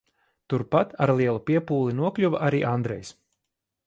[0.53, 3.13] Turpat, ar lielu piepūli nokļuva arī Andrejs.